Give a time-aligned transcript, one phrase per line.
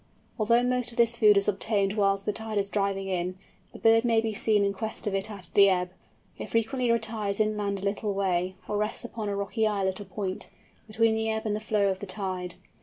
[0.39, 3.37] Although most of this food is obtained whilst the tide is driving in,
[3.71, 5.91] the bird may be seen in quest of it at the ebb.
[6.39, 10.47] It frequently retires inland a little way, or rests upon a rocky islet or point,
[10.87, 12.55] between the ebb and the flow of the tide.